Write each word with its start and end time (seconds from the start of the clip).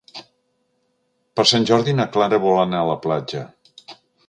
Per 1.41 1.45
Sant 1.51 1.67
Jordi 1.71 1.95
na 1.99 2.09
Clara 2.17 2.41
vol 2.47 2.59
anar 2.65 2.83
a 2.87 2.91
la 2.95 2.99
platja. 3.07 3.47